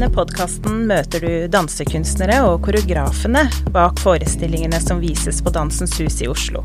[0.00, 3.42] denne podkasten møter du dansekunstnere og koreografene
[3.74, 6.62] bak forestillingene som vises på Dansens Hus i Oslo.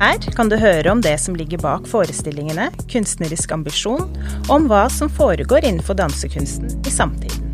[0.00, 4.06] Her kan du høre om det som ligger bak forestillingene, kunstnerisk ambisjon,
[4.46, 7.52] og om hva som foregår innenfor dansekunsten i samtiden.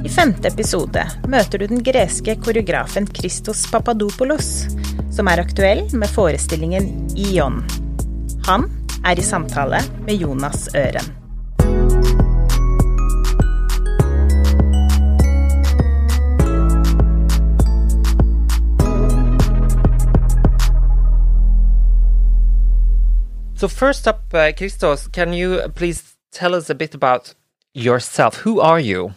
[0.00, 4.64] I femte episode møter du den greske koreografen Christos Papadopoulos,
[5.12, 6.88] som er aktuell med forestillingen
[7.28, 7.60] Ion.
[8.48, 8.70] Han
[9.04, 11.25] er i samtale med Jonas Øren.
[23.66, 27.34] So first up, uh, Christos, can you please tell us a bit about
[27.74, 28.36] yourself?
[28.44, 29.14] Who are you?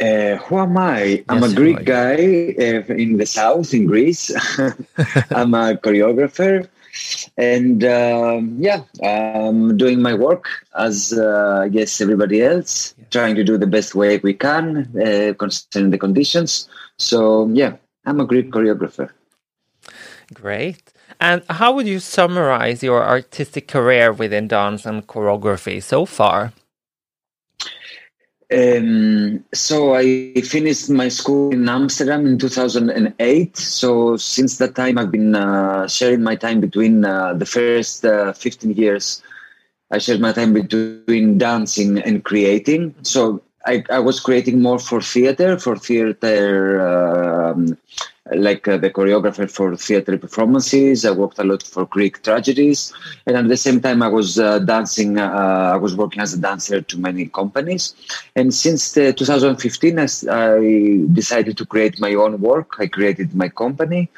[0.00, 1.24] Uh, who am I?
[1.28, 4.30] I'm Yes, a Greek guy uh, in the south, in Greece.
[5.32, 6.68] I'm a choreographer,
[7.36, 10.46] and um, yeah, I'm doing my work
[10.78, 15.34] as uh, I guess everybody else, trying to do the best way we can, uh,
[15.36, 16.68] considering the conditions.
[16.98, 17.74] So yeah,
[18.06, 19.10] I'm a Greek choreographer.
[20.32, 20.92] Great.
[21.20, 26.52] And how would you summarize your artistic career within dance and choreography so far?
[28.50, 33.56] Um, so I finished my school in Amsterdam in 2008.
[33.56, 38.32] So since that time, I've been uh, sharing my time between uh, the first uh,
[38.32, 39.22] 15 years.
[39.90, 42.94] I shared my time between dancing and creating.
[43.02, 47.76] So I, I was creating more for theater, for theater, um,
[48.34, 51.04] like uh, the choreographer for theater performances.
[51.04, 52.92] I worked a lot for Greek tragedies,
[53.26, 55.18] and at the same time, I was uh, dancing.
[55.18, 57.94] Uh, I was working as a dancer to many companies.
[58.36, 62.76] And since the 2015, I, decided to create my own work.
[62.78, 64.10] I created my company.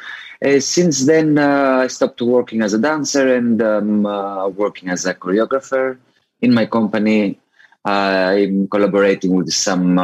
[0.45, 5.05] Uh, since then, uh, I stopped working as a dancer and um, uh, working as
[5.07, 5.99] a choreographer.
[6.41, 7.39] In my company,
[7.85, 9.99] I'm collaborating with some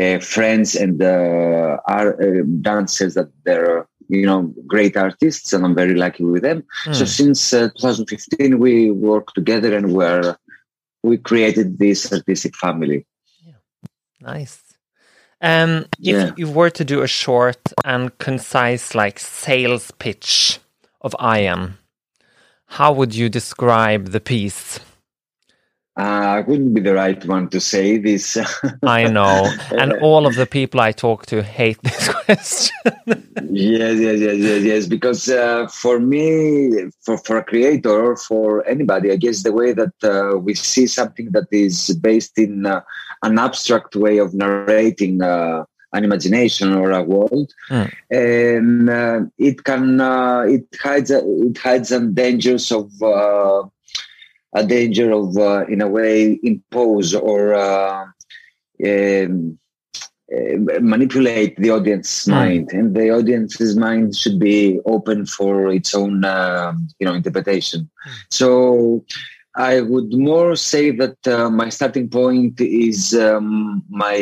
[0.00, 5.74] uh, friends and uh, are, uh, dancers that they're you know great artists, and I'm
[5.74, 6.64] very lucky with them.
[6.92, 7.04] So Hmm.
[7.04, 10.36] since uh, 2015, we work together and we're
[11.02, 13.06] we created this artistic family.
[14.20, 14.62] Nice.
[15.40, 16.28] Um, Yeah.
[16.32, 20.58] If you were to do a short and concise, like sales pitch
[21.00, 21.78] of Ion,
[22.66, 24.80] how would you describe the piece?
[25.98, 26.02] Uh,
[26.36, 28.36] I wouldn't be the right one to say this.
[28.82, 32.76] I know, and all of the people I talk to hate this question.
[33.50, 34.86] yes, yes, yes, yes, yes.
[34.86, 39.72] Because uh, for me, for, for a creator or for anybody, I guess the way
[39.72, 42.82] that uh, we see something that is based in uh,
[43.22, 45.64] an abstract way of narrating uh,
[45.94, 47.90] an imagination or a world, Mm.
[48.10, 52.90] and uh, it can uh, it hides it hides some dangers of.
[54.56, 58.04] A danger of, uh, in a way, impose or uh,
[58.84, 59.58] um,
[60.34, 62.32] uh, manipulate the audience's Mm.
[62.38, 67.80] mind, and the audience's mind should be open for its own, um you know, interpretation.
[68.30, 69.04] So,
[69.56, 74.18] I would more say that uh, my starting point is um, my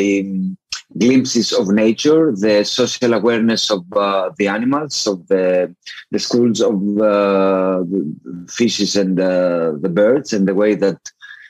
[0.98, 5.74] glimpses of nature, the social awareness of uh, the animals, of the
[6.10, 10.98] the schools of uh, the fishes and uh, the birds, and the way that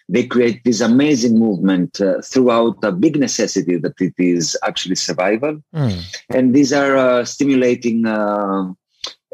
[0.08, 5.58] they create this amazing movement uh, throughout a big necessity that it is actually survival
[5.74, 6.02] Mm.
[6.30, 8.70] and these are uh, stimulating uh,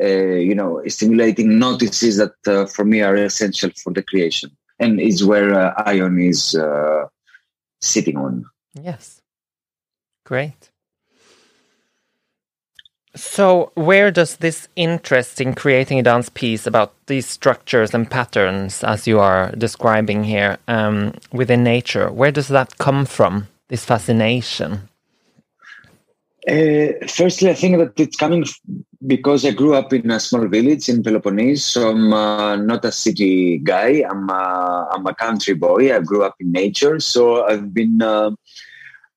[0.03, 5.01] uh, you know stimulating notices that uh, for me are essential for the creation and
[5.01, 7.05] is where uh, ion is uh,
[7.81, 8.45] sitting on
[8.81, 9.20] Yes.
[10.31, 10.71] Great.
[13.17, 18.85] So, where does this interest in creating a dance piece about these structures and patterns,
[18.85, 23.49] as you are describing here, um, within nature, where does that come from?
[23.71, 24.89] This fascination?
[26.49, 28.45] Uh, firstly, I think that it's coming
[29.09, 31.65] because I grew up in a small village in Peloponnese.
[31.65, 34.05] So I'm uh, not a city guy.
[34.09, 35.93] I'm uh, I'm a country boy.
[35.93, 37.01] I grew up in nature.
[37.01, 38.01] So I've been.
[38.01, 38.31] Uh,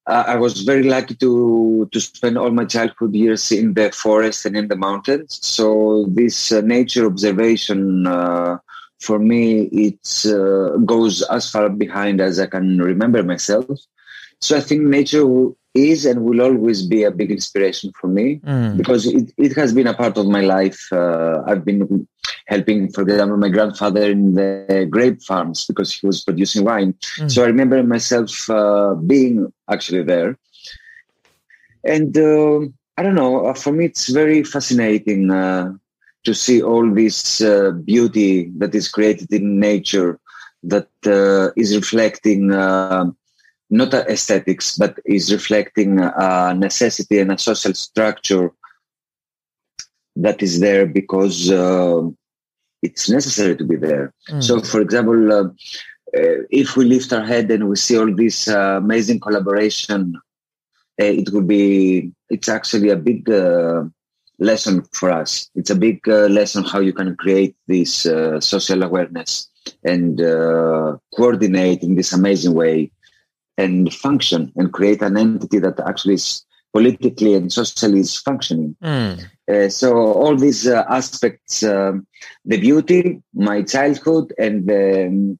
[0.07, 4.45] I I was very lucky to to spend all my childhood years in the forest
[4.45, 5.39] and in the mountains.
[5.41, 8.57] So this uh, nature observation uh,
[8.99, 13.79] for me it uh, goes as far behind as I can remember myself.
[14.41, 15.25] So I think nature
[15.73, 18.77] is and will always be a big inspiration for me Mm.
[18.77, 20.81] because it, it has been a part of my life.
[20.91, 22.07] Uh, I've been
[22.47, 26.77] helping, for example, my grandfather in the grape farms because he was producing wine.
[26.99, 27.11] Mm.
[27.11, 30.37] So I remember myself uh, being actually there.
[31.83, 32.59] And uh,
[32.97, 35.73] I don't know, uh, for me, it's very fascinating uh,
[36.23, 40.19] to see all this uh, beauty that is created in nature
[40.63, 43.05] that uh, is reflecting uh,
[43.73, 48.51] not aesthetics, but is reflecting a necessity and a social structure
[50.15, 52.03] that is there because uh,
[52.83, 54.13] it's necessary to be there.
[54.29, 54.43] Mm.
[54.43, 55.43] So, for example, uh,
[56.15, 60.13] uh, if we lift our head and we see all this uh, amazing collaboration,
[61.01, 63.85] uh, it would be, it's actually a big uh,
[64.37, 65.49] lesson for us.
[65.55, 68.05] It's a big lesson how you can create this
[68.39, 69.49] social awareness
[69.83, 70.17] and
[71.15, 72.91] coordinate in this amazing way
[73.57, 78.75] and function and create an entity that actually is politically and socially is functioning.
[78.83, 79.23] Mm.
[79.47, 82.07] Uh, so all these uh, aspects, um,
[82.45, 85.39] the beauty, my childhood, and um,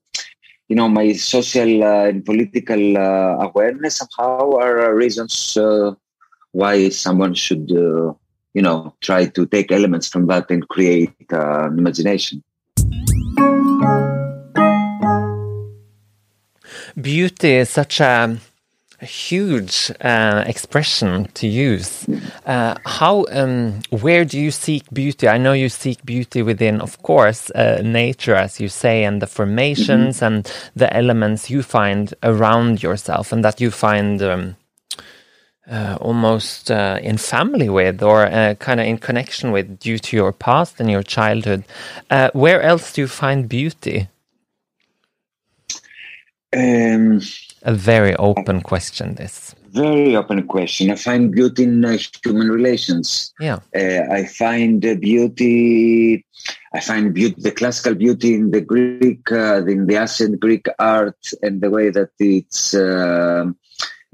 [0.70, 5.92] you know my social uh, and political uh, awareness somehow are reasons uh,
[6.54, 8.14] why someone should, uh,
[8.54, 12.44] you know, try to take elements from that and create an imagination.
[17.00, 18.38] Beauty is such a
[19.00, 22.08] huge uh, expression to use.
[22.46, 25.28] Uh, how, um, where do you seek beauty?
[25.28, 29.28] I know you seek beauty within, of course, uh, nature, as you say, and the
[29.28, 30.26] formations mm -hmm.
[30.26, 34.56] and the elements you find around yourself, and that you find um,
[35.72, 40.16] uh, almost uh, in family with, or uh, kind of in connection with, due to
[40.16, 41.64] your past and your childhood.
[42.34, 44.08] where else do you find beauty?
[46.56, 47.22] Um,
[47.64, 49.56] a very open question, this.
[49.72, 50.92] Very open question.
[50.92, 53.34] I find beauty in uh, human relations.
[53.40, 53.60] Yeah.
[53.76, 56.24] Uh, I find uh, beauty,
[56.74, 61.18] I find beauty, the classical beauty in the Greek, uh, in the ancient Greek art,
[61.42, 62.74] and the way that it's.
[62.74, 63.46] Uh,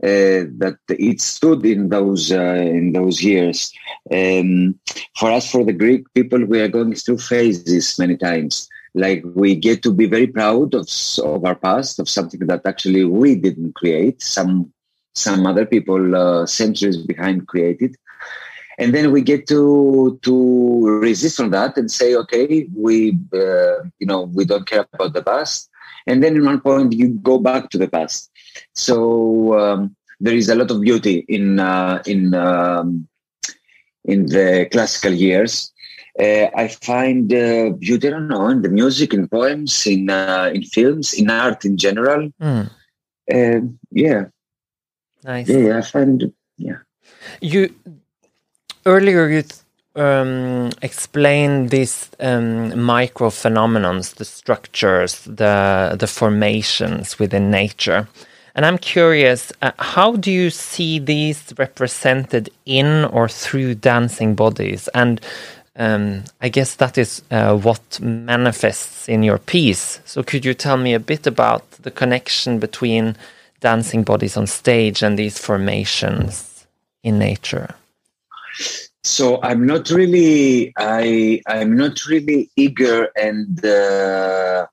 [0.01, 3.73] uh, that it stood in those uh, in those years.
[4.09, 4.79] Um,
[5.17, 9.55] for us, for the Greek people, we are going through phases many times like we
[9.55, 10.87] get to be very proud of,
[11.23, 14.21] of our past of something that actually we didn't create.
[14.21, 14.71] Some
[15.15, 17.95] some other people uh, centuries behind created.
[18.77, 24.07] And then we get to to resist from that and say okay we uh, you
[24.07, 25.69] know we don't care about the past.
[26.07, 28.31] And then in one point you go back to the past.
[28.73, 33.07] So um, there is a lot of beauty in uh, in um,
[34.05, 35.71] in the classical years
[36.55, 40.63] I find uh, beauty, I don't know, in the music, in poems, in uh, in
[40.63, 42.31] films, in art in general.
[42.41, 42.69] Mm.
[43.91, 44.25] yeah.
[45.23, 45.49] Nice.
[45.49, 46.77] Yeah, I find, yeah.
[47.41, 47.73] You
[48.85, 49.43] earlier you
[49.95, 58.07] um, explained these um, micro phenomena, the structures, the the formations within nature.
[58.55, 64.89] And I'm curious, uh, how do you see these represented in or through dancing bodies?
[64.93, 65.21] And
[65.75, 69.99] um, I guess that is uh, what manifests in your piece.
[70.05, 73.15] So, could you tell me a bit about the connection between
[73.59, 76.65] dancing bodies on stage and these formations
[77.03, 77.75] in nature?
[79.03, 84.65] So, I'm not really, I, I'm not really eager and uh,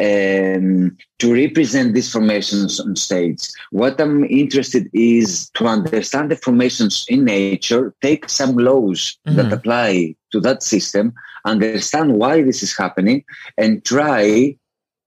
[0.00, 3.48] um, to represent these formations on stage.
[3.70, 9.36] What I'm interested is to understand the formations in nature, take some laws mm-hmm.
[9.36, 11.12] that apply to that system,
[11.44, 13.24] understand why this is happening,
[13.56, 14.56] and try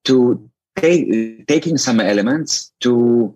[0.05, 3.36] to take taking some elements to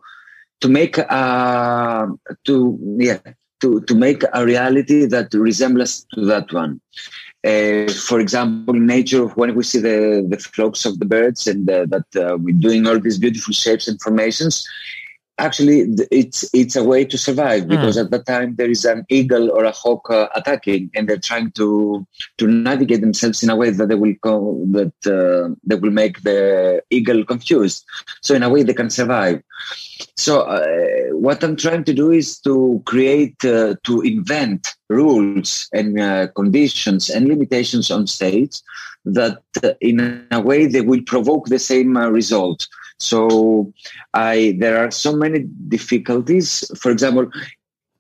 [0.61, 2.07] to make a
[2.45, 3.19] to yeah
[3.61, 6.79] to to make a reality that resembles to that one.
[7.45, 11.85] Uh, for example, nature, when we see the, the flocks of the birds and uh,
[11.85, 14.67] that uh, we're doing all these beautiful shapes and formations,
[15.39, 17.69] actually it's it's a way to survive hmm.
[17.69, 18.03] because mm.
[18.03, 21.51] at that time there is an eagle or a hawk uh, attacking and they're trying
[21.51, 22.05] to
[22.37, 26.21] to navigate themselves in a way that they will go that uh, that will make
[26.23, 27.85] the eagle confused
[28.21, 29.41] so in a way they can survive
[30.17, 35.99] so uh, what i'm trying to do is to create uh, to invent rules and
[35.99, 38.59] uh, conditions and limitations on stage
[39.05, 42.67] that uh, in a way they will provoke the same result
[42.99, 43.73] so
[44.13, 46.69] I there are so many difficulties.
[46.77, 47.31] For example,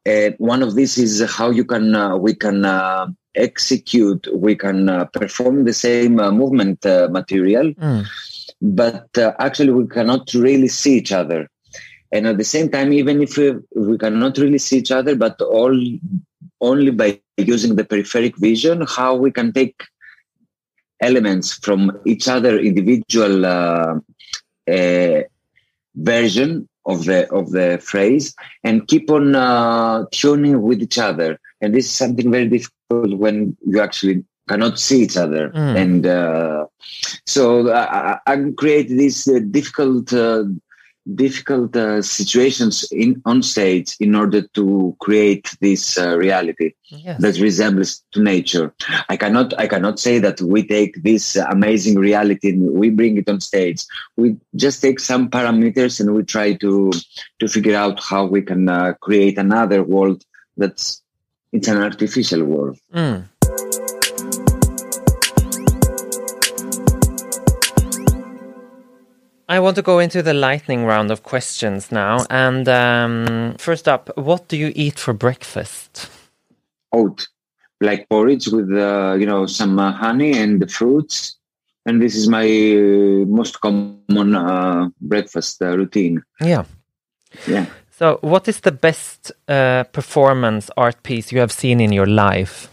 [0.05, 4.89] uh, one of these is how you can uh, we can uh, execute we can
[4.89, 8.05] uh, perform the same uh, movement uh, material, mm.
[8.61, 9.07] but
[9.39, 11.49] actually we cannot really see each other.
[12.11, 15.39] And at the same time, even if we, we cannot really see each other, but
[15.41, 15.79] all
[16.59, 19.83] only by using the peripheric vision, how we can take
[21.01, 23.45] elements from each other individual
[25.95, 31.39] version of the of the phrase and keep on uh, tuning with each other.
[31.61, 35.75] And this is something very difficult when you actually cannot see each other, Mm.
[35.83, 36.65] and uh,
[37.25, 40.11] so I, I, create these uh, difficult.
[41.15, 47.21] Difficult uh, situations in on stage in order to create this uh, reality Yes.
[47.21, 48.73] that resembles to nature.
[49.09, 53.29] I cannot I cannot say that we take this amazing reality and we bring it
[53.29, 53.83] on stage.
[54.17, 56.91] We just take some parameters and we try to
[57.39, 60.23] to figure out how we can uh, create another world
[60.57, 61.01] that's
[61.51, 62.77] it's an artificial world.
[62.93, 63.25] Mm.
[69.49, 72.23] I want to go into the lightning round of questions now.
[72.29, 76.07] And um, first up, what do you eat for breakfast?
[76.93, 77.27] Oat,
[77.81, 81.35] like porridge with uh, you know some uh, honey and the fruits.
[81.87, 86.21] And this is my uh, most common uh, breakfast uh, routine.
[86.39, 86.65] Yeah.
[87.47, 87.65] Yeah.
[87.89, 92.69] So, what is the best uh, performance art piece you have seen in your life?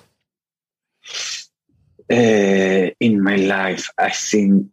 [2.11, 4.69] uh, in my life, I think.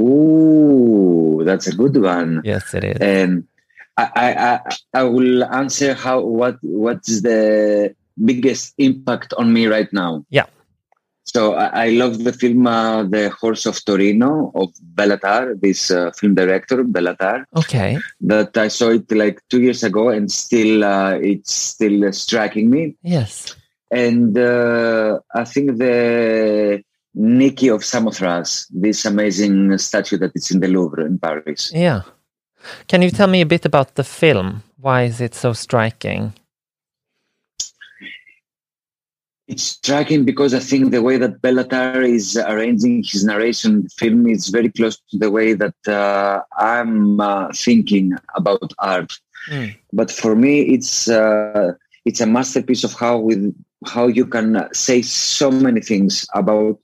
[0.00, 2.40] Ooh, that's a good one.
[2.44, 2.98] Yes, it is.
[3.00, 3.46] And
[3.96, 4.60] I, I, I,
[5.00, 7.94] I will answer how what what's the
[8.24, 10.24] biggest impact on me right now.
[10.30, 10.46] Yeah.
[11.24, 15.90] So I, I love the film uh, The Horse of Torino of Béla Tarr, this
[15.90, 17.46] uh, film director Béla Tarr.
[17.56, 17.98] Okay.
[18.20, 22.70] That I saw it like two years ago, and still uh, it's still uh, striking
[22.70, 22.96] me.
[23.02, 23.54] Yes.
[23.92, 26.82] and uh, I think the
[27.14, 31.70] Nikki of Samothrace, this amazing statue that is in the Louvre in Paris.
[31.74, 32.02] Yeah.
[32.88, 34.62] Can you tell me a bit about the film?
[34.80, 36.32] Why is it so striking?
[39.48, 43.82] It's striking because I think the way that Béla Tarr is arranging his narration in
[43.82, 49.12] the film is very close to the way that uh, I'm uh, thinking about art.
[49.50, 49.76] Mm.
[49.92, 51.72] But for me, it's uh,
[52.04, 53.54] it's a masterpiece of how with
[53.84, 56.78] how you can say so many things about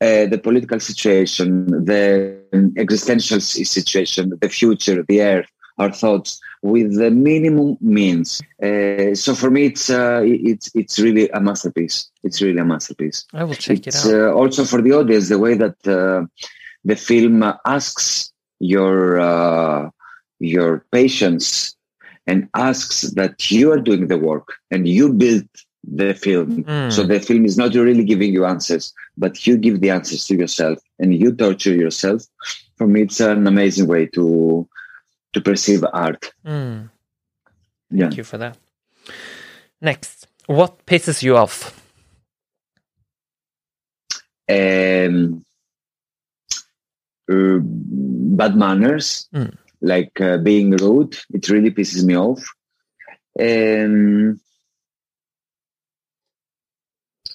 [0.00, 2.38] uh, the political situation, the
[2.76, 8.42] existential situation, the future, the earth, our thoughts, with the minimum means.
[8.62, 12.10] Uh, so for me, it's uh, it's it's really a masterpiece.
[12.22, 13.24] It's really a masterpiece.
[13.32, 14.20] I will check it's it out.
[14.20, 16.26] Uh, also for the audience, the way that uh,
[16.84, 19.90] the film asks your uh,
[20.40, 21.76] your patience
[22.26, 25.48] and asks that you are doing the work and you build
[25.86, 26.64] the film.
[26.64, 26.92] Mm.
[26.92, 30.34] So the film is not really giving you answers, but you give the answers to
[30.36, 32.24] yourself and you torture yourself.
[32.76, 34.68] For me, it's an amazing way to
[35.32, 36.32] to perceive art.
[36.44, 36.90] Mm.
[37.90, 38.04] Yeah.
[38.06, 38.56] Thank you for that.
[39.80, 41.82] Next, what pisses you off?
[44.48, 45.44] um,
[47.30, 49.56] uh, bad manners, Mm.
[49.80, 51.16] like uh, being rude.
[51.30, 52.44] It really pisses me off.
[53.38, 54.40] Um,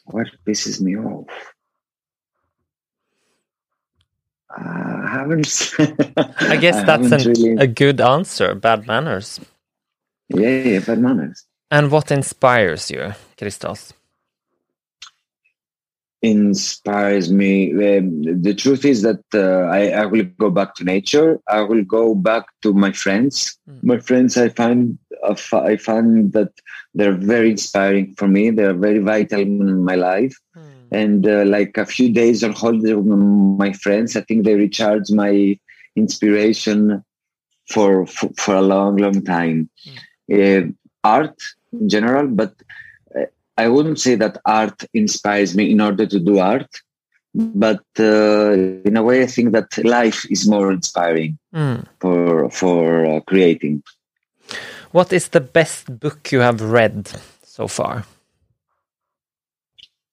[0.06, 1.28] what pisses me off?
[4.50, 5.74] Uh, I haven't.
[6.40, 8.54] I guess that's an, really- a good answer.
[8.56, 9.40] Bad manners.
[10.30, 11.46] yeah, yeah, bad manners.
[11.70, 13.94] And what inspires you, Christos?
[16.22, 17.72] Inspires me.
[17.74, 21.40] Um, the truth is that uh, I, I will go back to nature.
[21.48, 23.58] I will go back to my friends.
[23.70, 23.84] Mm.
[23.84, 26.52] My friends, I find I I find that
[26.94, 28.52] they're very inspiring for me.
[28.52, 30.36] They're very vital in my life.
[30.92, 35.10] And uh, like a few days on holiday with my friends, I think they recharge
[35.10, 35.58] my
[35.96, 37.04] inspiration
[37.70, 39.70] for for, for a long, long time.
[40.32, 40.62] Uh,
[41.04, 41.38] art
[41.74, 42.64] in general, but uh,
[43.64, 46.72] I wouldn't say that art inspires me in order to do art.
[47.34, 48.52] But uh,
[48.90, 51.80] in a way, I think that life is more inspiring Mm.
[52.02, 53.76] for for uh, creating.
[54.98, 56.96] What is the best book you have read
[57.44, 57.96] so far?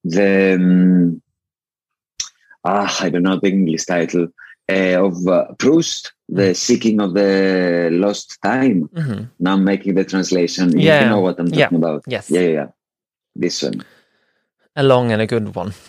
[0.05, 1.21] The um,
[2.64, 4.26] ah, I don't know the English title
[4.71, 8.88] uh, of uh, Proust, the Seeking of the Lost Time.
[8.95, 10.64] hmm Now I'm making the translation.
[10.73, 11.02] You- Yeah.
[11.02, 11.67] You know what I'm Yeah.
[11.67, 12.00] talking about.
[12.07, 12.31] Yes.
[12.31, 12.69] Yeah, yeah, yeah.
[13.38, 13.85] This one.
[14.76, 15.73] A long and a good one.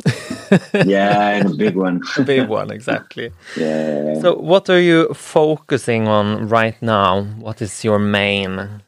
[0.85, 2.01] Yeah, and a big one.
[2.17, 3.31] a big one, exactly.
[3.55, 4.19] Yeah.
[4.19, 7.21] So, what are you focusing on right now?
[7.37, 8.81] What is your main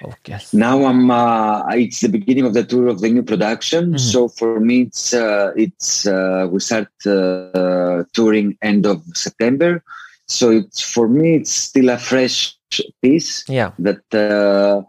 [0.00, 0.54] focus?
[0.54, 1.10] now I'm.
[1.10, 3.94] Uh, it's the beginning of the tour of the new production.
[3.94, 3.98] Mhm.
[3.98, 9.82] So for me, it's uh, it's uh, we start uh, touring end of September.
[10.28, 12.56] So it's for me, it's still a fresh
[13.02, 13.44] piece.
[13.48, 13.72] Yeah.
[13.80, 14.82] That uh,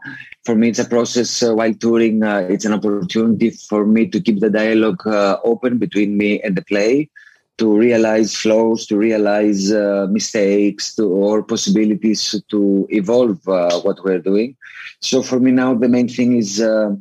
[0.46, 2.24] for me, it's a process uh, while touring.
[2.24, 6.56] Uh, it's an opportunity for me to keep the dialogue uh, open between me and
[6.56, 7.10] the play.
[7.58, 14.20] to realize flaws, to realize uh, mistakes, to, or possibilities to evolve uh, what we're
[14.20, 14.56] doing.
[15.02, 16.92] So for me now, the main thing is uh,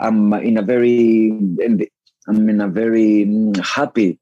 [0.00, 1.30] I'm in a very
[2.28, 4.18] I'm in a very mm, happy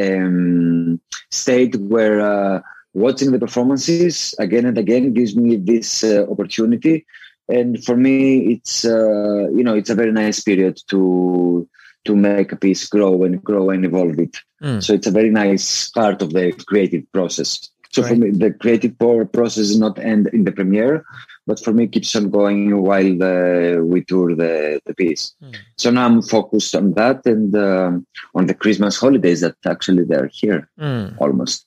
[0.00, 1.00] um,
[1.30, 2.62] state where
[2.94, 7.04] watching the performances again and again gives me this opportunity.
[7.48, 11.68] And for me, it's uh, you know it's a very nice period to
[12.04, 14.36] to make a piece grow and grow and evolve it.
[14.62, 14.82] Mm.
[14.82, 17.70] So it's a very nice part of the creative process.
[17.92, 18.08] So right.
[18.08, 21.04] for me, the creative process is not end in the premiere,
[21.46, 25.34] but for me, keeps on going while the, we tour the, the piece.
[25.42, 25.56] Mm.
[25.78, 27.92] So now I'm focused on that and uh,
[28.34, 31.14] on the Christmas holidays that actually they're here mm.
[31.20, 31.66] almost.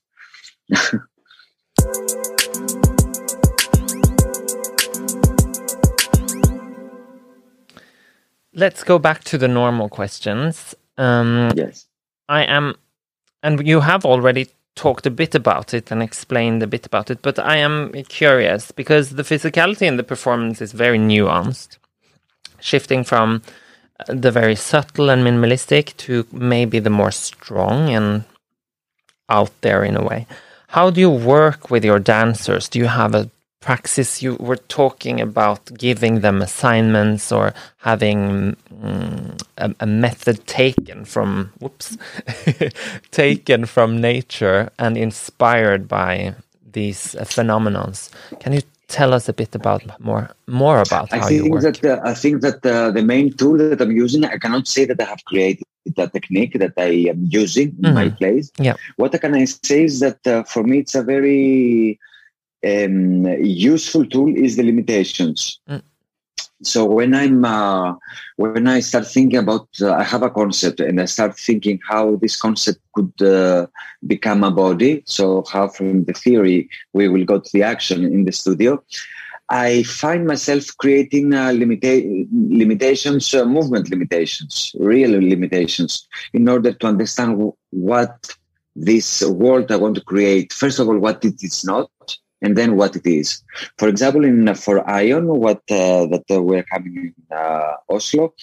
[8.57, 10.75] let's go back to the normal questions.
[10.97, 11.85] Um, yes.
[12.27, 12.75] Ion,
[13.43, 17.21] and you have already talked a bit about it and explained a bit about it,
[17.21, 21.77] but I am curious because the physicality in the performance is very nuanced,
[22.59, 23.41] shifting from
[24.07, 28.25] the very subtle and minimalistic to maybe the more strong and
[29.29, 30.27] out there in a way.
[30.69, 32.69] How do you work with your dancers?
[32.69, 39.41] Do you have a praxis you were talking about giving them assignments or having mm,
[39.57, 41.97] a, a, method taken from whoops
[43.11, 46.35] taken from nature and inspired by
[46.71, 48.09] these uh, phenomenons
[48.39, 51.63] can you tell us a bit about more more about how I think you work
[51.63, 54.85] that uh, I think that uh, the main tool that I'm using I cannot say
[54.85, 55.63] that I have created
[55.95, 57.87] the technique that I am using mm -hmm.
[57.87, 58.17] in my mm-hmm.
[58.21, 61.99] place yeah what I can I say is that uh, for me it's a very
[62.65, 65.59] um, useful tool is the limitations.
[65.69, 65.81] Mm.
[66.63, 67.93] So when I'm uh,
[68.37, 72.15] when I start thinking about uh, I have a concept and I start thinking how
[72.15, 73.67] this concept could uh,
[74.05, 75.03] become a body.
[75.05, 78.83] So how from the theory we will go to the action in the studio.
[79.49, 86.87] I find myself creating uh, limita- limitations, uh, movement limitations, real limitations, in order to
[86.87, 88.35] understand w- what
[88.75, 90.51] this world I want to create.
[90.53, 91.89] First of all, what it is not,
[92.41, 93.41] and then what it is.
[93.77, 98.33] For example, in uh, for Ion, what uh, that uh, we're having in uh, Oslo,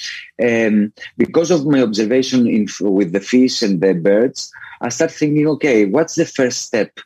[0.42, 5.46] um, because of my observation in with the fish and the birds, I start thinking,
[5.48, 6.98] okay, what's the first step?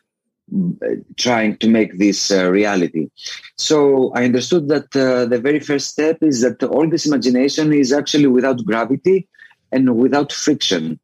[0.51, 3.07] Uh, trying to make this uh, reality.
[3.55, 8.25] So I understood that the very first step is that all this imagination is actually
[8.25, 9.27] without gravity
[9.71, 10.99] and without friction.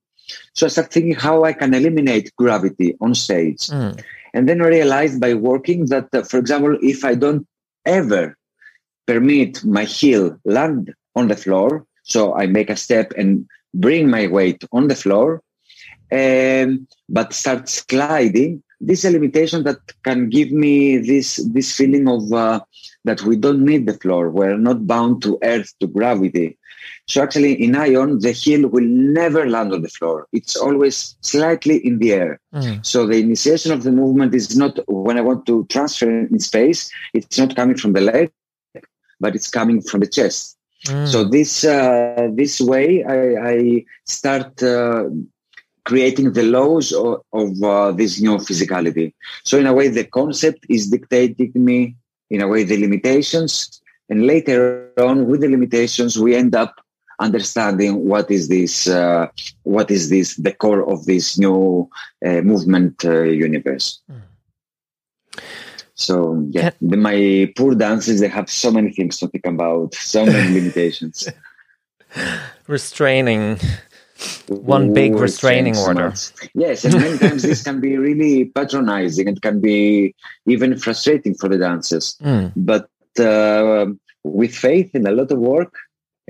[0.53, 3.67] So I start thinking how I can eliminate gravity on stage.
[3.67, 4.03] Mm.
[4.35, 7.47] And then I realized by working that, uh, for example, if I don't
[7.85, 8.37] ever
[9.07, 14.27] permit my heel land on the floor, so I make a step and bring my
[14.27, 15.41] weight on the floor,
[16.11, 22.09] um, but starts gliding, this is a limitation that can give me this this feeling
[22.09, 22.59] of uh,
[23.05, 24.29] that we don't need the floor.
[24.29, 26.57] We're not bound to earth to gravity.
[27.07, 30.27] So actually, in Ion, the heel will never land on the floor.
[30.31, 32.39] It's always slightly in the air.
[32.53, 32.85] Mm.
[32.85, 36.91] So the initiation of the movement is not when I want to transfer in space.
[37.13, 38.31] It's not coming from the leg,
[39.19, 40.57] but it's coming from the chest.
[40.87, 41.07] Mm.
[41.07, 45.05] So this uh, this way, I, I start uh,
[45.85, 49.13] creating the laws of, of uh, this new physicality.
[49.43, 51.95] So in a way, the concept is dictating me.
[52.31, 56.75] In a way, the limitations, and later on, with the limitations, we end up
[57.19, 59.27] understanding what is this uh,
[59.63, 61.89] what is this the core of this new
[62.25, 64.01] uh, movement uh, universe.
[64.11, 64.21] Mm.
[65.93, 70.25] so yeah the, my poor dances they have so many things to think about so
[70.25, 71.27] many limitations.
[72.67, 73.59] Restraining.
[74.47, 76.13] One big Ooh, restraining order.
[76.53, 79.27] yes and many times this can be really patronizing.
[79.27, 80.15] And can be
[80.47, 82.17] even frustrating for the dancers.
[82.21, 82.51] Mm.
[82.55, 82.89] but
[83.19, 83.85] uh,
[84.23, 85.73] with faith and a lot of work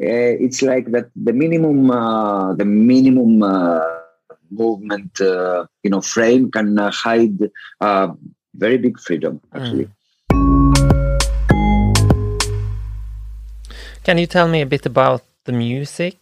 [0.01, 3.79] uh, it's like that the minimum uh, the minimum uh,
[4.51, 7.39] movement you know frame can hide
[8.55, 9.85] very big freedom actually.
[9.85, 9.95] Mm.
[14.03, 16.17] Can you tell me a bit about the music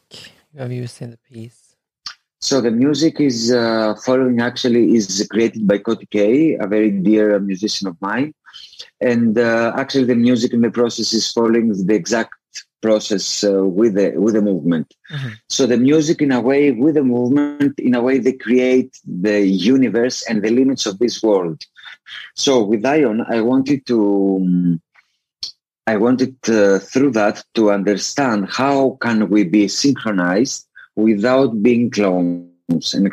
[0.54, 1.76] you have used in the piece?
[2.39, 7.39] So the music is uh, following actually is created by Coti K, a very dear
[7.39, 8.34] musician of mine,
[9.01, 12.33] and uh, actually the music in the process is following the exact
[12.83, 14.93] process uh, with the with the movement.
[15.11, 15.29] Mm-hmm.
[15.49, 19.39] So the music, in a way, with the movement, in a way, they create the
[19.41, 21.59] universe and the limits of this world.
[22.35, 24.37] So with Ion, I wanted to.
[24.41, 24.81] Um,
[25.85, 32.52] I wanted uh, through that to understand how can we be synchronized without being clones.
[32.93, 33.12] And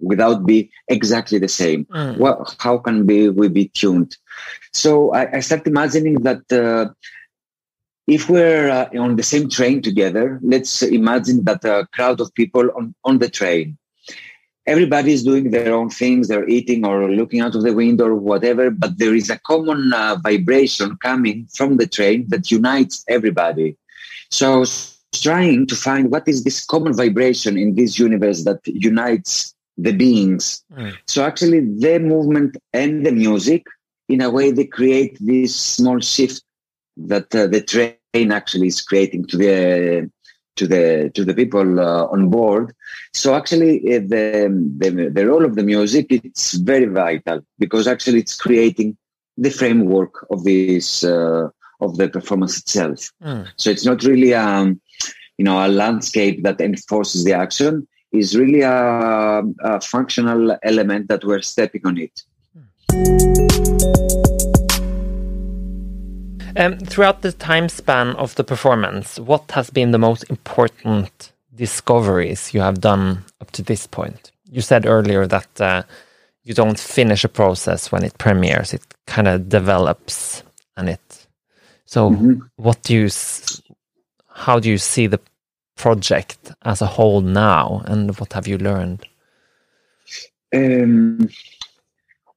[0.00, 1.84] without be exactly the same.
[1.86, 2.18] Mm.
[2.18, 4.16] What, how can we, we be tuned?
[4.72, 6.92] So I, I start imagining that uh,
[8.06, 12.70] if we're uh, on the same train together, let's imagine that a crowd of people
[12.76, 13.76] on, on the train.
[14.66, 18.16] Everybody is doing their own things, they're eating or looking out of the window or
[18.16, 23.76] whatever, but there is a common uh, vibration coming from the train that unites everybody.
[24.30, 24.64] So
[25.20, 30.64] trying to find what is this common vibration in this universe that unites the beings.
[30.72, 30.94] Mm.
[31.06, 33.66] So actually the movement and the music,
[34.08, 36.42] in a way, they create this small shift
[36.96, 40.10] that uh, the train actually is creating to the
[40.56, 42.74] to the to the people uh, on board.
[43.12, 44.48] So actually, uh, the,
[44.78, 48.96] the the role of the music it's very vital because actually it's creating
[49.36, 51.48] the framework of this uh,
[51.80, 53.12] of the performance itself.
[53.22, 53.46] Mm.
[53.56, 54.80] So it's not really um,
[55.38, 61.24] you know a landscape that enforces the action is really a, a functional element that
[61.24, 62.22] we're stepping on it.
[66.58, 72.54] Um, throughout the time span of the performance, what has been the most important discoveries
[72.54, 74.30] you have done up to this point?
[74.50, 75.82] You said earlier that uh,
[76.44, 80.42] you don't finish a process when it premieres; it kind of develops,
[80.76, 81.00] and it.
[81.86, 82.40] So, mm -hmm.
[82.56, 83.08] what do you
[84.28, 85.20] how do you see the
[85.76, 89.06] project as a whole now, and what have you learned?
[90.54, 91.28] Um,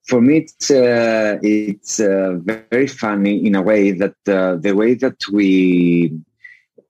[0.07, 2.39] for me, it's uh, it's uh,
[2.71, 6.11] very funny in a way that uh, the way that we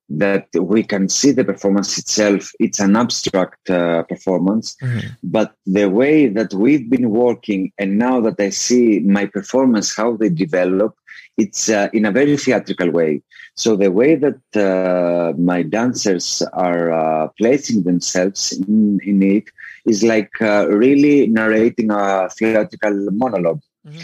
[0.10, 5.08] that we can see the performance itself it's an abstract uh, performance mm-hmm.
[5.24, 10.16] but the way that we've been working and now that i see my performance how
[10.16, 10.96] they develop
[11.40, 13.22] it's uh, in a very theatrical way.
[13.56, 19.46] So the way that uh, my dancers are uh, placing themselves in, in, it
[19.86, 24.00] is like uh, really narrating a theatrical monolog mm-hmm.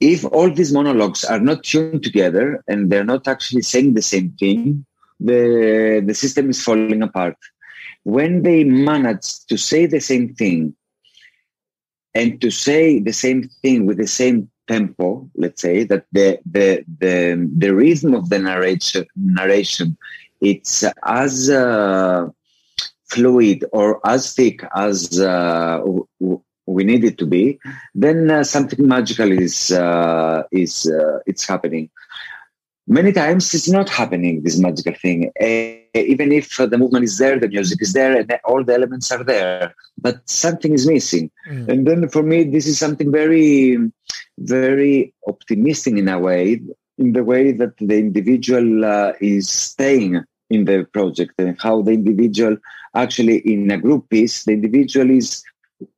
[0.00, 4.30] If all these monologues are not tuned together and they're not actually saying the same
[4.38, 4.86] thing,
[5.20, 7.36] the the system is falling apart.
[8.04, 10.74] When they manage to say the same thing
[12.14, 16.84] and to say the same thing with the same tempo, let's say, that the the
[17.00, 19.96] the, the rhythm of the narration narration
[20.40, 22.28] it's as uh,
[23.10, 25.82] fluid or as thick as uh,
[26.66, 27.58] we need it to be,
[27.94, 31.90] then uh, something magical is uh, is uh, it's happening.
[32.90, 34.42] Many times it's not happening.
[34.42, 35.30] This magical thing,
[35.94, 39.22] even if the movement is there, the music is there, and all the elements are
[39.22, 41.30] there, but something is missing.
[41.50, 41.68] Mm.
[41.68, 43.78] And then for me, this is something very
[44.38, 46.60] very optimistic in a way,
[46.96, 51.92] in the way that the individual uh, is staying in the project and how the
[51.92, 52.56] individual
[52.94, 55.42] actually in a group piece, the individual is,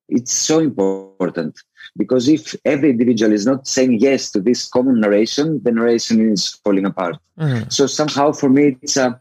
[0.08, 1.62] it's so important
[1.96, 6.48] because if every individual is not saying yes to this common narration, the narration is
[6.64, 7.16] falling apart.
[7.38, 7.72] Mm.
[7.72, 9.20] So somehow for me, it's a,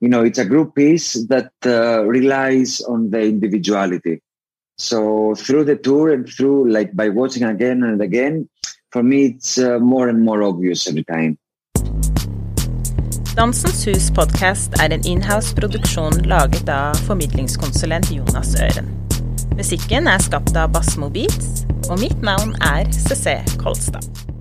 [0.00, 4.20] you know, it's a group piece that uh, relies on the individuality.
[4.78, 8.48] So through the tour and through like by watching again and again,
[8.90, 11.38] for me it's uh, more and more obvious every time.
[13.36, 19.01] Dansens Hus podcast er en inhouse-produksjon laget av formidlingskonsulent Jonas Øren.
[19.56, 24.31] Musikken er skapt av Bassmo Beats, og mitt navn er CC Kolstad.